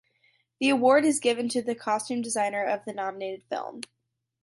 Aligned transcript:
The 0.59 0.69
award 0.69 1.05
is 1.05 1.19
given 1.19 1.47
to 1.49 1.61
the 1.61 1.75
costume 1.75 2.23
designer 2.23 2.63
of 2.63 2.85
the 2.85 2.91
nominated 2.93 3.43
film. 3.51 3.81